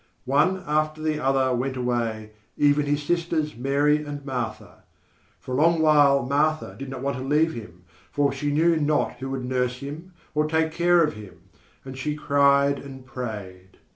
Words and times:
One 0.25 0.63
after 0.65 0.99
the 0.99 1.19
other 1.19 1.53
went 1.53 1.77
away, 1.77 2.31
even 2.57 2.87
his 2.87 3.03
sisters, 3.03 3.55
Mary 3.55 4.03
and 4.03 4.25
Martha. 4.25 4.81
For 5.39 5.53
a 5.53 5.57
long 5.57 5.79
while 5.79 6.23
Martha 6.25 6.75
did 6.75 6.89
not 6.89 7.03
want 7.03 7.17
to 7.17 7.23
leave 7.23 7.53
him, 7.53 7.83
for 8.11 8.31
she 8.33 8.51
knew 8.51 8.77
not 8.77 9.17
who 9.19 9.29
would 9.29 9.45
nurse 9.45 9.77
him 9.79 10.13
or 10.33 10.47
take 10.47 10.71
care 10.71 11.03
of 11.03 11.13
him; 11.13 11.41
and 11.85 11.95
she 11.95 12.15
cried 12.15 12.79
and 12.79 13.05
prayed. 13.05 13.77